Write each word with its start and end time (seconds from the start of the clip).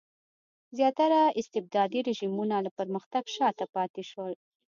زیاتره 0.77 1.21
استبدادي 1.41 1.99
رژیمونه 2.09 2.55
له 2.65 2.71
پرمختګ 2.77 3.23
شاته 3.35 3.65
پاتې 3.75 4.03
شول. 4.09 4.33